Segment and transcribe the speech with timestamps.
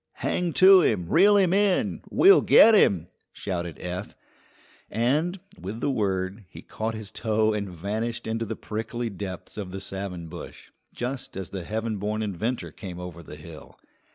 [0.13, 1.07] "Hang to him!
[1.07, 2.01] Reel him in!
[2.09, 4.15] We'll get him!" shouted Eph;
[4.89, 9.69] and, with the word, he caught his toe and vanished into the prickly depths of
[9.69, 13.77] the savin bush, just as the heaven born inventor came over the hill.